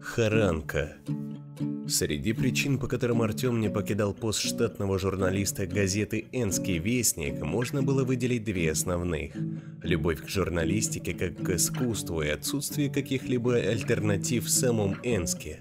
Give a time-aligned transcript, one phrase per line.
[0.00, 0.96] Харанка.
[1.86, 8.04] Среди причин, по которым Артем не покидал пост штатного журналиста газеты «Энский вестник», можно было
[8.04, 9.32] выделить две основных.
[9.82, 15.60] Любовь к журналистике как к искусству и отсутствие каких-либо альтернатив в самом Энске.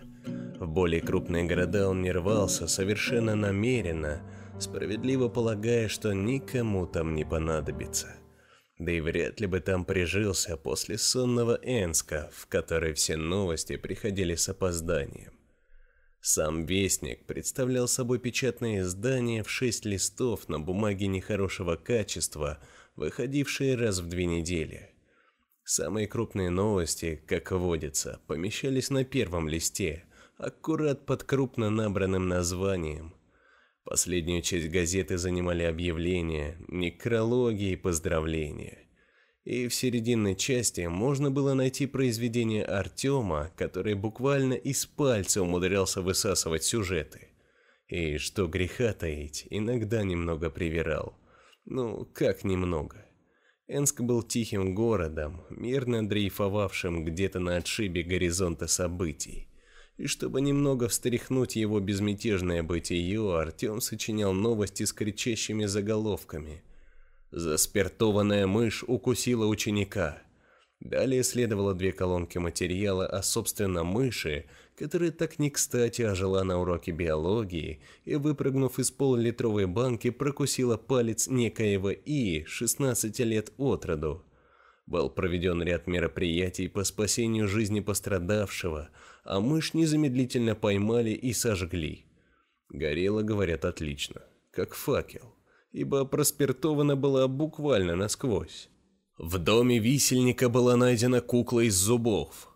[0.59, 4.21] В более крупные города он не рвался совершенно намеренно,
[4.59, 8.15] справедливо полагая, что никому там не понадобится.
[8.79, 14.35] Да и вряд ли бы там прижился после сонного Энска, в который все новости приходили
[14.35, 15.33] с опозданием.
[16.21, 22.59] Сам Вестник представлял собой печатное издание в шесть листов на бумаге нехорошего качества,
[22.95, 24.91] выходившее раз в две недели.
[25.65, 30.05] Самые крупные новости, как водится, помещались на первом листе,
[30.37, 33.13] аккурат под крупно набранным названием.
[33.89, 38.87] Последнюю часть газеты занимали объявления, некрологи и поздравления.
[39.45, 46.63] И в серединной части можно было найти произведение Артема, который буквально из пальца умудрялся высасывать
[46.63, 47.29] сюжеты.
[47.87, 51.17] И что греха таить, иногда немного привирал.
[51.65, 53.07] Ну, как немного.
[53.67, 59.47] Энск был тихим городом, мирно дрейфовавшим где-то на отшибе горизонта событий.
[59.99, 66.63] И чтобы немного встряхнуть его безмятежное бытие, Артем сочинял новости с кричащими заголовками.
[67.31, 70.21] «Заспиртованная мышь укусила ученика».
[70.79, 74.45] Далее следовало две колонки материала о, собственно, мыши,
[74.77, 81.27] которая так не кстати ожила на уроке биологии и, выпрыгнув из полулитровой банки, прокусила палец
[81.27, 84.23] некоего И, 16 лет от роду.
[84.89, 88.89] Был проведен ряд мероприятий по спасению жизни пострадавшего–
[89.29, 92.05] а мышь незамедлительно поймали и сожгли.
[92.69, 95.35] Горело, говорят, отлично, как факел,
[95.71, 98.69] ибо проспиртована была буквально насквозь.
[99.19, 102.55] В доме висельника была найдена кукла из зубов.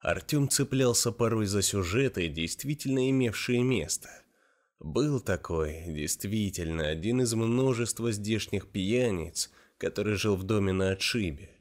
[0.00, 4.08] Артем цеплялся порой за сюжеты, действительно имевшие место.
[4.78, 11.53] Был такой, действительно, один из множества здешних пьяниц, который жил в доме на отшибе.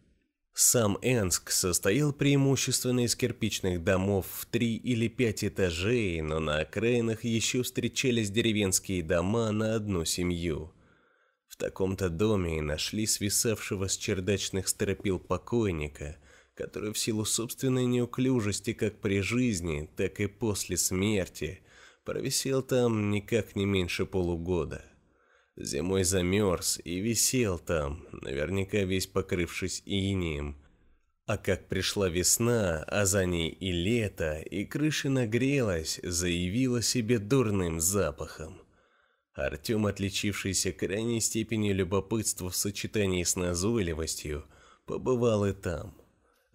[0.56, 7.24] Сам Энск состоял преимущественно из кирпичных домов в три или пять этажей, но на окраинах
[7.24, 10.72] еще встречались деревенские дома на одну семью.
[11.48, 16.18] В таком-то доме и нашли свисавшего с чердачных стропил покойника,
[16.54, 21.62] который в силу собственной неуклюжести как при жизни, так и после смерти
[22.06, 24.86] провисел там никак не меньше полугода.
[25.56, 30.58] Зимой замерз и висел там, наверняка весь покрывшись инием.
[31.28, 37.80] А как пришла весна, а за ней и лето, и крыша нагрелась, заявила себе дурным
[37.80, 38.62] запахом.
[39.34, 44.46] Артем, отличившийся крайней степенью любопытства в сочетании с назойливостью,
[44.86, 45.96] побывал и там.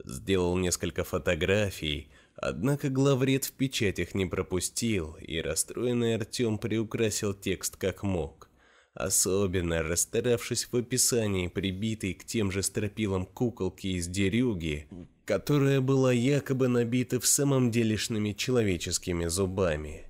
[0.04, 8.02] Сделал несколько фотографий, однако главред в печатях не пропустил, и расстроенный Артем приукрасил текст как
[8.02, 8.47] мог
[8.94, 14.88] особенно расстаравшись в описании прибитой к тем же стропилам куколки из дерюги,
[15.24, 20.06] которая была якобы набита в самом делешными человеческими зубами.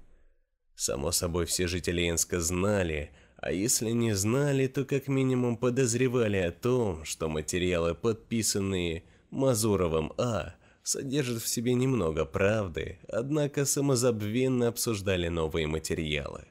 [0.75, 6.53] Само собой, все жители Энска знали, а если не знали, то как минимум подозревали о
[6.53, 15.67] том, что материалы, подписанные Мазуровым А, содержат в себе немного правды, однако самозабвенно обсуждали новые
[15.67, 16.47] материалы.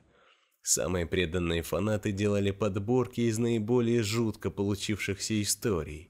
[0.70, 6.10] Самые преданные фанаты делали подборки из наиболее жутко получившихся историй.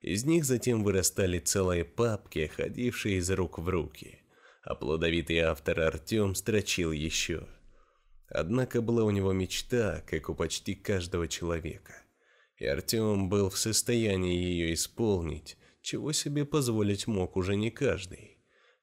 [0.00, 4.20] Из них затем вырастали целые папки, ходившие из рук в руки.
[4.62, 7.48] А плодовитый автор Артем строчил еще.
[8.28, 12.00] Однако была у него мечта, как у почти каждого человека.
[12.56, 18.37] И Артем был в состоянии ее исполнить, чего себе позволить мог уже не каждый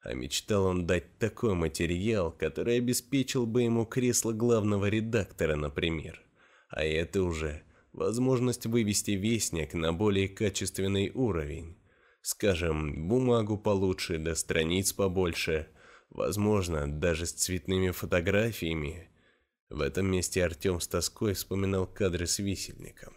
[0.06, 6.22] а мечтал он дать такой материал, который обеспечил бы ему кресло главного редактора, например.
[6.69, 11.75] А это уже возможность вывести вестник на более качественный уровень.
[12.22, 15.69] Скажем, бумагу получше, да страниц побольше,
[16.12, 19.10] возможно, даже с цветными фотографиями.
[19.72, 23.16] В этом месте Артем с тоской вспоминал кадры с висельником.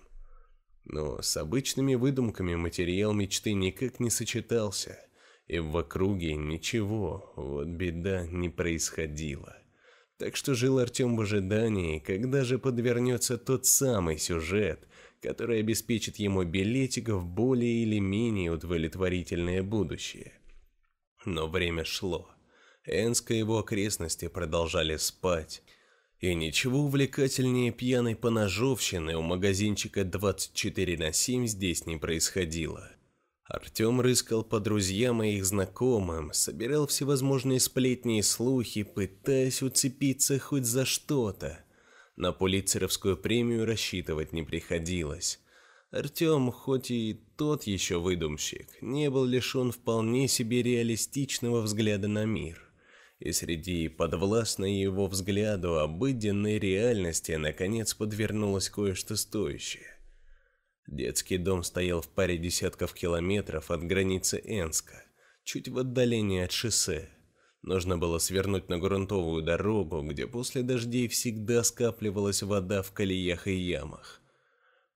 [0.84, 4.98] Но с обычными выдумками материал мечты никак не сочетался–
[5.48, 9.56] и в округе ничего, вот беда, не происходило.
[10.18, 14.86] Так что жил Артем в ожидании, когда же подвернется тот самый сюжет,
[15.22, 20.34] который обеспечит ему билетик в более или менее удовлетворительное будущее.
[21.24, 22.28] Но время шло.
[22.84, 25.62] Энск и его окрестности продолжали спать,
[26.20, 32.90] и ничего увлекательнее пьяной поножовщины у магазинчика 24 на 7 здесь не происходило.
[33.48, 40.66] Артем рыскал по друзьям и их знакомым, собирал всевозможные сплетни и слухи, пытаясь уцепиться хоть
[40.66, 41.64] за что-то.
[42.16, 45.40] На пулитцеровскую премию рассчитывать не приходилось.
[45.90, 52.60] Артем, хоть и тот еще выдумщик, не был лишен вполне себе реалистичного взгляда на мир.
[53.18, 59.97] И среди подвластной его взгляду обыденной реальности наконец подвернулось кое-что стоящее.
[60.88, 65.04] Детский дом стоял в паре десятков километров от границы Энска,
[65.44, 67.10] чуть в отдалении от шоссе.
[67.60, 73.54] Нужно было свернуть на грунтовую дорогу, где после дождей всегда скапливалась вода в колеях и
[73.54, 74.22] ямах.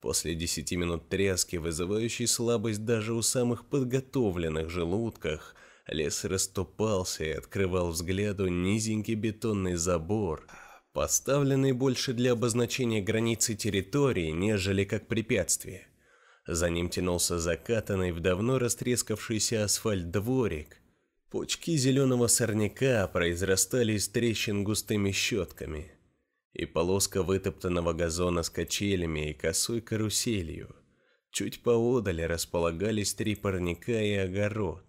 [0.00, 5.54] После десяти минут тряски, вызывающей слабость даже у самых подготовленных желудках,
[5.86, 10.46] лес расступался и открывал взгляду низенький бетонный забор–
[10.92, 15.88] поставленный больше для обозначения границы территории, нежели как препятствие.
[16.46, 20.78] За ним тянулся закатанный в давно растрескавшийся асфальт дворик.
[21.30, 25.92] Почки зеленого сорняка произрастали из трещин густыми щетками.
[26.52, 30.76] И полоска вытоптанного газона с качелями и косой каруселью.
[31.30, 34.84] Чуть поодаль располагались три парника и огород.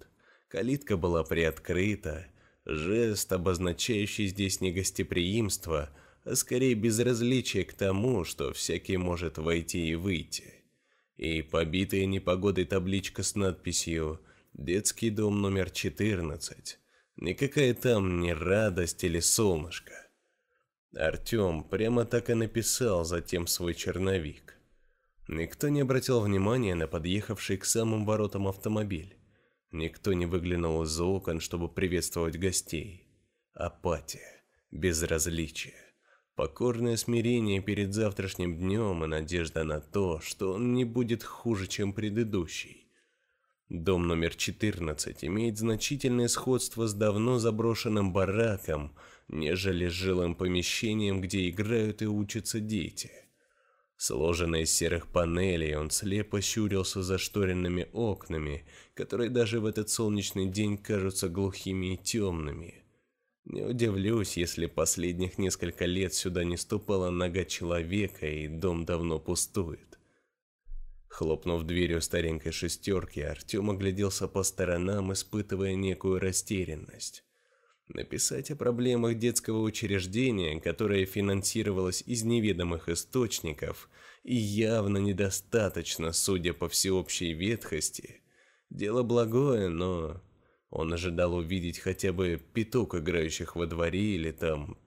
[0.50, 2.28] Калитка была приоткрыта,
[2.66, 5.90] Жест, обозначающий здесь не гостеприимство,
[6.24, 10.64] а скорее безразличие к тому, что всякий может войти и выйти.
[11.18, 14.22] И побитая непогодой табличка с надписью
[14.54, 16.78] «Детский дом номер 14».
[17.18, 19.94] Никакая там не радость или солнышко.
[20.96, 24.58] Артем прямо так и написал затем свой черновик.
[25.28, 29.18] Никто не обратил внимания на подъехавший к самым воротам автомобиль.
[29.74, 33.08] Никто не выглянул из окон, чтобы приветствовать гостей.
[33.56, 35.74] Апатия, безразличие,
[36.36, 41.92] покорное смирение перед завтрашним днем и надежда на то, что он не будет хуже, чем
[41.92, 42.88] предыдущий.
[43.68, 48.96] Дом номер 14 имеет значительное сходство с давно заброшенным бараком,
[49.28, 53.23] нежели с жилым помещением, где играют и учатся дети.
[54.06, 58.66] Сложенный из серых панелей, он слепо щурился за шторенными окнами,
[58.96, 62.84] которые даже в этот солнечный день кажутся глухими и темными.
[63.46, 69.98] Не удивлюсь, если последних несколько лет сюда не ступала нога человека, и дом давно пустует.
[71.08, 77.24] Хлопнув дверью старенькой шестерки, Артем огляделся по сторонам, испытывая некую растерянность.
[77.90, 83.90] Написать о проблемах детского учреждения, которое финансировалось из неведомых источников
[84.24, 88.22] и явно недостаточно, судя по всеобщей ветхости,
[88.70, 90.22] дело благое, но
[90.70, 94.78] он ожидал увидеть хотя бы пяток играющих во дворе или там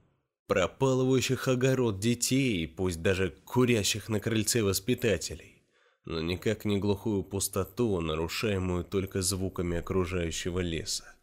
[0.46, 5.62] пропалывающих огород детей, пусть даже курящих на крыльце воспитателей,
[6.06, 11.15] но никак не глухую пустоту, нарушаемую только звуками окружающего леса.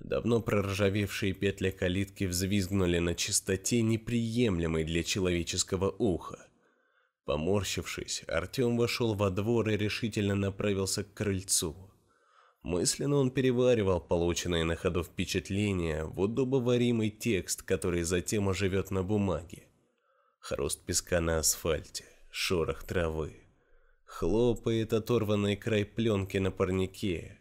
[0.00, 6.46] Давно проржавевшие петли калитки взвизгнули на чистоте, неприемлемой для человеческого уха.
[7.24, 11.76] Поморщившись, Артем вошел во двор и решительно направился к крыльцу.
[12.62, 19.64] Мысленно он переваривал полученные на ходу впечатления в удобоваримый текст, который затем оживет на бумаге.
[20.38, 23.36] Хруст песка на асфальте, шорох травы.
[24.04, 27.38] Хлопает оторванный край пленки на парнике,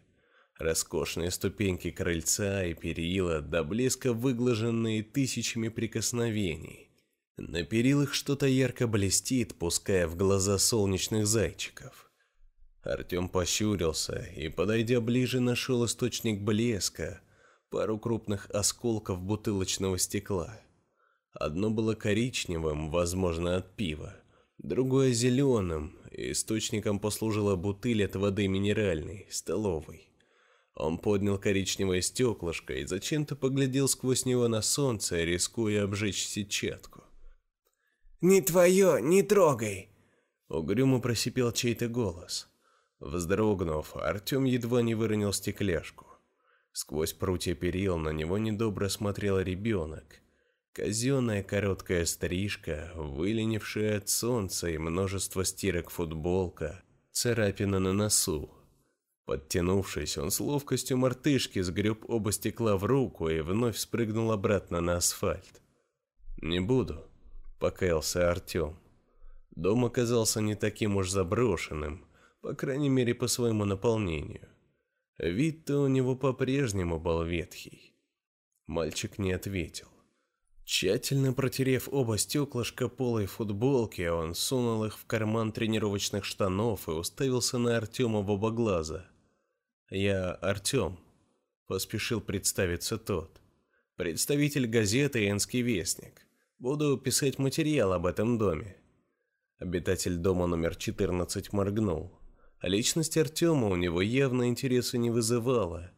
[0.60, 6.90] Роскошные ступеньки крыльца и перила до блеска выглаженные тысячами прикосновений.
[7.38, 12.10] На перилах что-то ярко блестит, пуская в глаза солнечных зайчиков.
[12.82, 17.22] Артем пощурился и, подойдя ближе, нашел источник блеска,
[17.70, 20.60] пару крупных осколков бутылочного стекла.
[21.34, 24.16] Одно было коричневым, возможно, от пива,
[24.58, 30.07] другое зеленым, источником послужила бутыль от воды минеральной, столовой.
[30.78, 37.04] Он поднял коричневое стеклышко и зачем-то поглядел сквозь него на солнце, рискуя обжечь сетчатку.
[38.22, 39.90] «Не твое, не трогай!»
[40.50, 42.48] Угрюмо просипел чей-то голос.
[43.00, 46.06] Вздрогнув, Артем едва не выронил стекляшку.
[46.74, 50.22] Сквозь прутья перил на него недобро смотрел ребенок.
[50.74, 58.57] Казенная короткая стрижка, выленившая от солнца и множество стирок футболка, царапина на носу,
[59.28, 64.96] Подтянувшись, он с ловкостью мартышки сгреб оба стекла в руку и вновь спрыгнул обратно на
[64.96, 65.62] асфальт.
[66.42, 67.06] «Не буду»,—
[67.60, 68.80] покаялся Артем.
[69.52, 72.06] Дом оказался не таким уж заброшенным,
[72.42, 74.48] по крайней мере по своему наполнению.
[75.18, 77.94] Вид-то у него по-прежнему был ветхий.
[78.66, 79.88] Мальчик не ответил.
[80.64, 87.58] Тщательно протерев оба стеклышка полой футболки, он сунул их в карман тренировочных штанов и уставился
[87.58, 89.06] на Артема в оба глаза.
[89.90, 91.00] «Я Артем»,—
[91.68, 93.42] поспешил представиться тот.
[93.96, 96.26] «Представитель газеты «Энский вестник».
[96.60, 98.78] Буду писать материал об этом доме».
[99.60, 102.20] Обитатель дома номер 14 моргнул.
[102.60, 105.92] А личность Артема у него явно интереса не вызывала—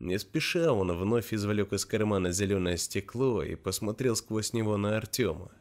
[0.00, 5.52] не спеша он вновь извлек из кармана зеленое стекло и посмотрел сквозь него на Артема.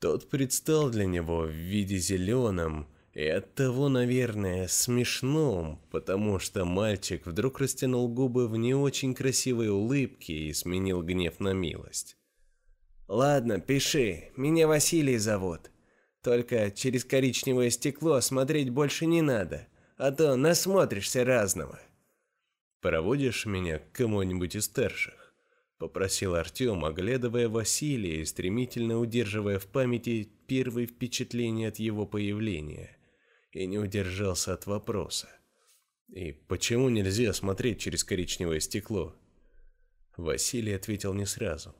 [0.00, 7.60] Тот предстал для него в виде зеленом и оттого, наверное, смешном, потому что мальчик вдруг
[7.60, 12.16] растянул губы в не очень красивой улыбке и сменил гнев на милость.
[13.06, 15.70] «Ладно, пиши, меня Василий зовут.
[16.22, 21.80] Только через коричневое стекло смотреть больше не надо, а то насмотришься разного».
[22.80, 25.34] «Проводишь меня к кому-нибудь из старших?»–
[25.78, 32.96] попросил Артем, оглядывая Василия и стремительно удерживая в памяти первые впечатления от его появления,
[33.54, 35.28] и не удержался от вопроса.
[36.08, 39.16] «И почему нельзя смотреть через коричневое стекло?»
[40.18, 41.74] Василий ответил не сразу.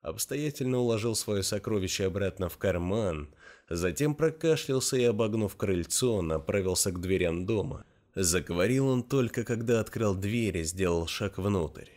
[0.00, 3.34] Обстоятельно уложил свое сокровище обратно в карман,
[3.68, 7.84] затем прокашлялся и, обогнув крыльцо, направился к дверям дома–
[8.18, 11.90] Заговорил он только, когда открыл дверь и сделал шаг внутрь.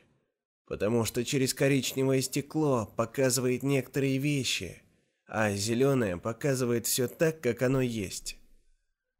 [0.65, 4.83] «Потому что через коричневое стекло показывает некоторые вещи,
[5.27, 8.35] а зеленое показывает все так, как оно есть».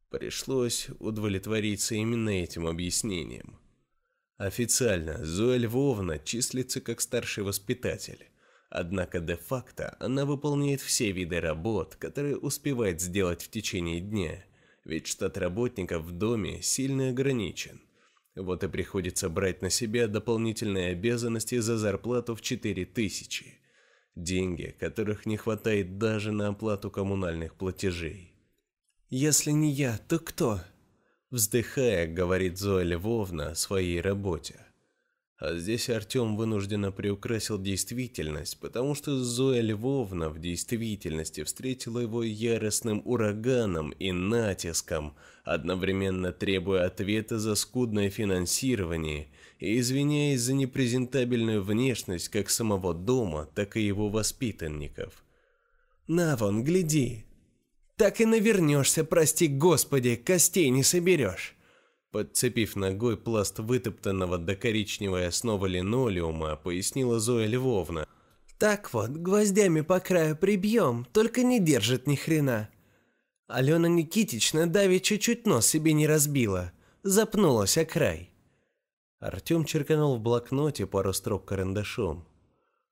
[0.10, 3.60] Пришлось удовлетвориться именно этим объяснением.
[4.38, 8.28] Официально Зоя Львовна числится как старший воспитатель,
[8.70, 14.44] однако де-факто она выполняет все виды работ, которые успевает сделать в течение дня–
[14.89, 17.80] ведь штат работников в доме сильно ограничен.
[18.36, 23.60] Вот и приходится брать на себя дополнительные обязанности за зарплату в 4000.
[24.16, 28.34] Деньги, которых не хватает даже на оплату коммунальных платежей.
[29.10, 30.62] «Если не я, то кто?»
[31.32, 34.60] Вздыхая, говорит Зоя Львовна о своей работе.
[35.39, 43.01] А здесь Артем вынужденно приукрасил действительность, потому что Зоя Львовна в действительности встретила его яростным
[43.06, 52.50] ураганом и натиском, одновременно требуя ответа за скудное финансирование и извиняясь за непрезентабельную внешность как
[52.50, 55.24] самого дома, так и его воспитанников.
[56.08, 57.29] «На вон, гляди!
[58.00, 61.58] Так и навернешься, прости господи, костей не соберешь!»
[62.12, 68.08] Подцепив ногой пласт вытоптанного до коричневой основы линолеума, пояснила Зоя Львовна.
[68.58, 72.70] «Так вот, гвоздями по краю прибьем, только не держит ни хрена».
[73.48, 76.72] Алена Никитична давеча чуть-чуть нос себе не разбила,
[77.03, 78.32] запнулась о край.
[79.20, 82.25] Артем черканул в блокноте пару строк карандашом.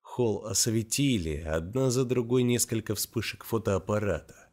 [0.01, 4.46] Холл осветили, одна за другой несколько вспышек фотоаппарата.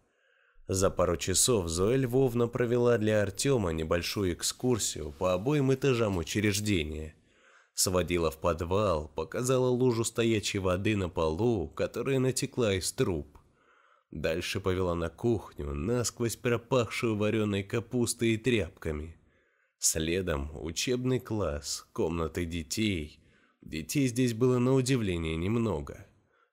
[0.69, 7.15] За пару часов Зоя Львовна провела для Артема небольшую экскурсию по обоим этажам учреждения.
[7.75, 13.39] Сводила в подвал, показала лужу стоячей воды на полу, которая натекла из труб.
[14.11, 19.17] Дальше повела на кухню, насквозь пропахшую вареной капустой и тряпками.
[19.79, 23.21] Следом учебный класс, комнаты детей.
[23.61, 26.07] Детей здесь было на удивление немного.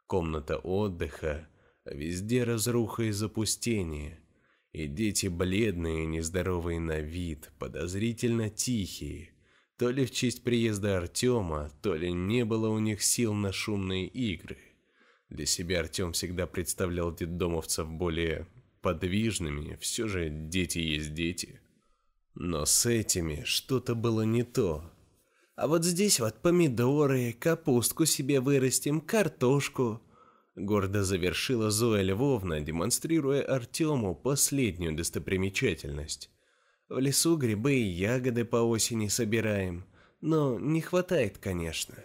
[0.07, 1.47] Комната отдыха,
[1.85, 4.19] Везде разруха и запустение.
[4.71, 9.33] И дети бледные, нездоровые на вид, подозрительно тихие.
[9.77, 14.07] То ли в честь приезда Артема, то ли не было у них сил на шумные
[14.07, 14.57] игры.
[15.29, 18.47] Для себя Артем всегда представлял детдомовцев более
[18.81, 21.61] подвижными, все же дети есть дети.
[22.35, 24.91] Но с этими что-то было не то.
[25.55, 30.01] А вот здесь вот помидоры, капустку себе вырастим, картошку.
[30.55, 36.29] Гордо завершила Зоя Львовна, демонстрируя Артему последнюю достопримечательность.
[36.89, 39.85] В лесу грибы и ягоды по осени собираем,
[40.19, 41.95] но не хватает, конечно.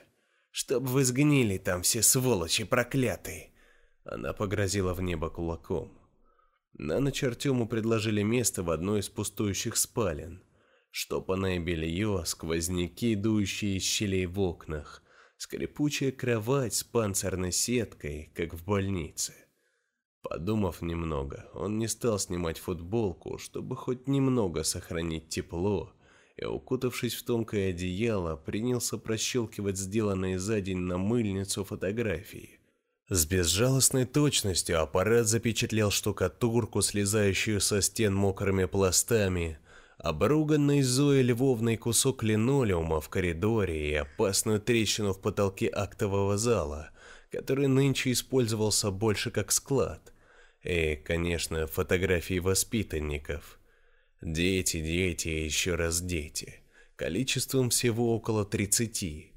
[0.52, 3.50] Чтоб вы сгнили там все сволочи проклятые.
[4.04, 5.92] Она погрозила в небо кулаком.
[6.78, 10.42] На ночь Артему предложили место в одной из пустующих спален.
[10.90, 15.02] Штопанное белье, сквозняки, дующие из щелей в окнах,
[15.36, 19.34] скрипучая кровать с панцирной сеткой, как в больнице.
[20.22, 25.92] Подумав немного, он не стал снимать футболку, чтобы хоть немного сохранить тепло,
[26.36, 32.58] и, укутавшись в тонкое одеяло, принялся прощелкивать сделанные за день на мыльницу фотографии.
[33.08, 39.60] С безжалостной точностью аппарат запечатлел штукатурку, слезающую со стен мокрыми пластами,
[39.98, 46.90] обруганный Зоей Львовной кусок линолеума в коридоре и опасную трещину в потолке актового зала,
[47.30, 50.12] который нынче использовался больше как склад.
[50.62, 53.58] И, конечно, фотографии воспитанников.
[54.20, 56.60] Дети, дети и еще раз дети.
[56.96, 59.32] Количеством всего около 30.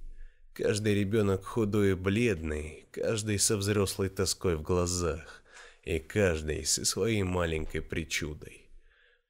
[0.53, 5.43] Каждый ребенок худой и бледный, каждый со взрослой тоской в глазах,
[5.83, 8.68] и каждый со своей маленькой причудой.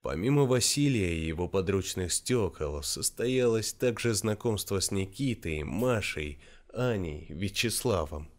[0.01, 6.39] Помимо Василия и его подручных стекол, состоялось также знакомство с Никитой, Машей,
[6.73, 8.31] Аней, Вячеславом.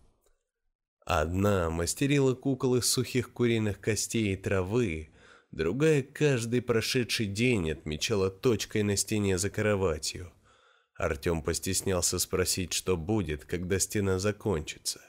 [1.05, 5.11] Одна мастерила кукол из сухих куриных костей и травы,
[5.51, 10.33] другая каждый прошедший день отмечала точкой на стене за кроватью.
[10.95, 15.01] Артем постеснялся спросить, что будет, когда стена закончится.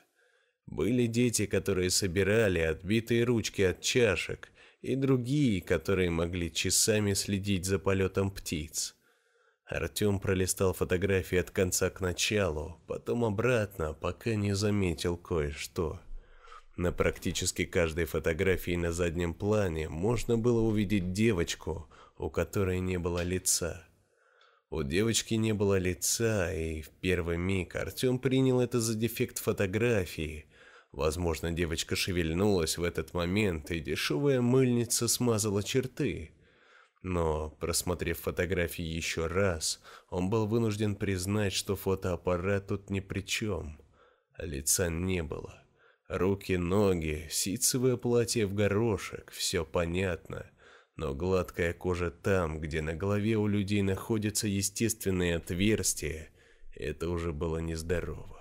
[0.66, 4.51] Были дети, которые собирали отбитые ручки от чашек–
[4.82, 8.96] и другие, которые могли часами следить за полетом птиц.
[9.66, 16.02] Артем пролистал фотографии от конца к началу, потом обратно, пока не заметил кое-что.
[16.76, 23.24] На практически каждой фотографии на заднем плане можно было увидеть девочку, у которой не было
[23.24, 23.88] лица.
[24.70, 30.46] У девочки не было лица, и в первый миг Артем принял это за дефект фотографии,
[30.92, 36.32] Возможно, девочка шевельнулась в этот момент, и дешевая мыльница смазала черты.
[37.02, 43.80] Но, просмотрев фотографии еще раз, он был вынужден признать, что фотоаппарат тут ни при чем.
[44.38, 45.64] Лица не было.
[46.10, 50.52] Руки, ноги, ситцевое платье в горошек, все понятно.
[50.98, 56.30] Но гладкая кожа там, где на голове у людей находятся естественные отверстия,
[56.76, 58.41] это уже было нездорово.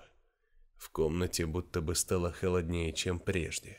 [0.80, 3.76] В комнате будто бы стало холоднее, чем прежде.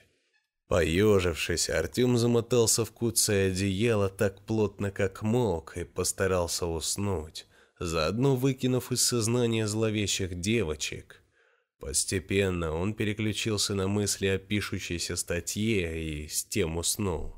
[0.67, 7.47] Поежившись, Артем замотался в куцое одеяло так плотно, как мог, и постарался уснуть,
[7.79, 11.23] заодно выкинув из сознания зловещих девочек.
[11.79, 17.35] Постепенно он переключился на мысли о пишущейся статье и с тем уснул.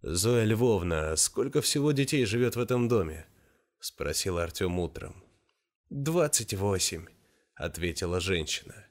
[0.00, 3.26] «Зоя Львовна, сколько всего детей живет в этом доме?»–
[3.78, 5.22] спросил Артем утром.
[5.90, 7.04] «Двадцать восемь»,
[7.58, 8.86] ответила женщина.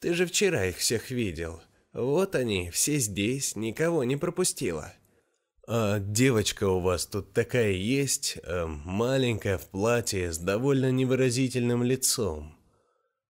[0.00, 1.60] Ты же вчера их всех видел.
[1.92, 4.92] Вот они, все здесь, никого не пропустила.
[5.66, 12.56] А девочка у вас тут такая есть, э, маленькая в платье с довольно невыразительным лицом.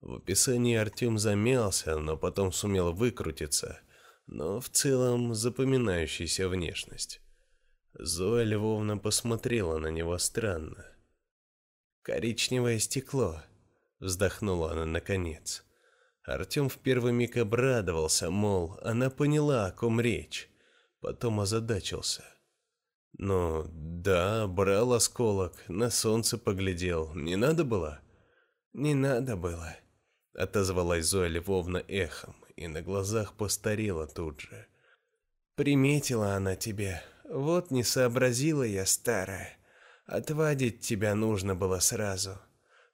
[0.00, 3.80] В описании Артем замялся, но потом сумел выкрутиться,
[4.26, 7.20] но в целом запоминающаяся внешность.
[7.94, 10.86] Зоя Львовна посмотрела на него странно.
[12.02, 13.42] Коричневое стекло,
[14.00, 15.64] Вздохнула она наконец.
[16.24, 20.50] Артем в первый миг обрадовался, мол, она поняла, о ком речь.
[21.00, 22.24] Потом озадачился.
[23.16, 27.14] Ну, да, брал осколок, на солнце поглядел.
[27.14, 28.00] Не надо было?
[28.72, 29.74] Не надо было,
[30.34, 34.66] отозвалась Зоя Львовна эхом и на глазах постарела тут же.
[35.54, 37.02] Приметила она тебе.
[37.28, 39.56] Вот не сообразила я, старая.
[40.06, 42.38] Отвадить тебя нужно было сразу.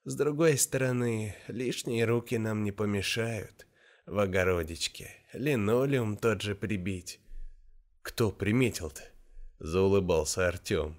[0.07, 3.65] С другой стороны, лишние руки нам не помешают.
[4.05, 7.19] В огородичке линолеум тот же прибить.
[8.03, 9.01] Кто приметил-то?
[9.57, 10.95] Заулыбался Артем.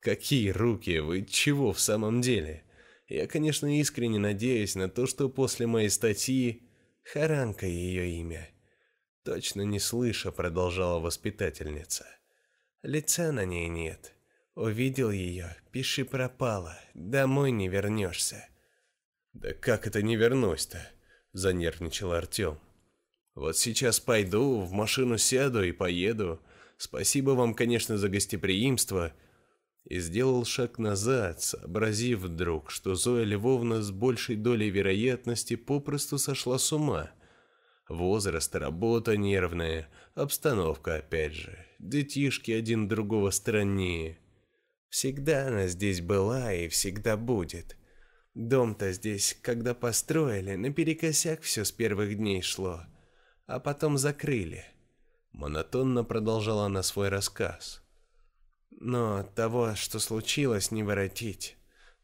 [0.00, 0.98] Какие руки?
[0.98, 2.64] Вы чего в самом деле?
[3.06, 6.62] Я, конечно, искренне надеюсь на то, что после моей статьи...
[7.04, 8.50] Харанка ее имя.
[9.24, 12.06] Точно не слыша, продолжала воспитательница.
[12.82, 14.14] Лица на ней нет.
[14.58, 18.48] Увидел ее, пиши пропала, домой не вернешься.
[19.32, 20.84] Да как это не вернусь-то?
[21.32, 22.58] Занервничал Артем.
[23.36, 26.42] Вот сейчас пойду, в машину сяду и поеду.
[26.76, 29.12] Спасибо вам, конечно, за гостеприимство.
[29.84, 36.58] И сделал шаг назад, сообразив вдруг, что Зоя Львовна с большей долей вероятности попросту сошла
[36.58, 37.12] с ума.
[37.88, 44.18] Возраст, работа нервная, обстановка опять же, детишки один другого страннее.
[44.88, 47.76] Всегда она здесь была и всегда будет.
[48.34, 52.82] Дом-то здесь, когда построили, наперекосяк все с первых дней шло,
[53.46, 54.64] а потом закрыли.
[55.32, 57.82] Монотонно продолжала она свой рассказ.
[58.70, 61.56] Но того, что случилось, не воротить.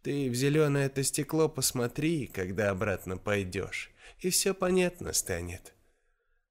[0.03, 5.73] Ты в зеленое это стекло посмотри, когда обратно пойдешь, и все понятно станет.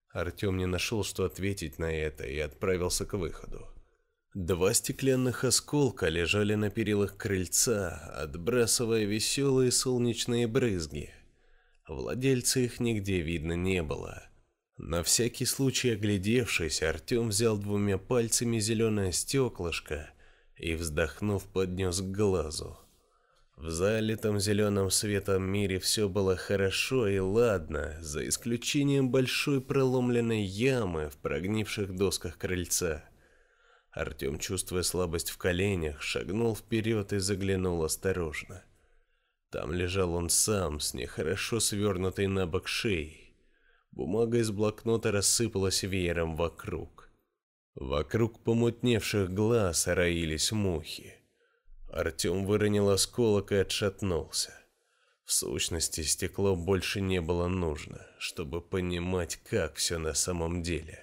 [0.09, 3.72] Артем не нашел, что ответить на это, и отправился к выходу.
[4.33, 11.11] Два стеклянных осколка лежали на перилах крыльца, отбрасывая веселые солнечные брызги.
[11.87, 14.23] Владельца их нигде видно не было.
[14.77, 20.09] На всякий случай оглядевшись, Артем взял двумя пальцами зеленое стеклышко
[20.57, 22.79] и, вздохнув, поднес к глазу.
[23.55, 31.09] В залитом зеленым светом мире все было хорошо и ладно, за исключением большой проломленной ямы
[31.09, 33.07] в прогнивших досках крыльца.
[33.93, 38.63] Артем, чувствуя слабость в коленях, шагнул вперед и заглянул осторожно.
[39.51, 43.35] Там лежал он сам, с нехорошо свернутой на бок шеей.
[43.91, 47.11] Бумага из блокнота рассыпалась веером вокруг.
[47.75, 51.13] Вокруг помутневших глаз роились мухи.
[51.91, 54.53] Артем выронил осколок и отшатнулся.
[55.23, 61.02] В сущности, стекло больше не было нужно, чтобы понимать, как все на самом деле.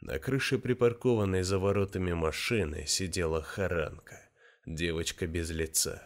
[0.00, 4.20] На крыше припаркованной за воротами машины сидела Харанка,
[4.64, 6.02] девочка без лица.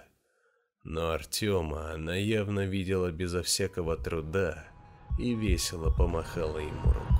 [0.82, 4.66] Но Артема она явно видела безо всякого труда
[5.18, 7.11] и весело помахала ему рукой.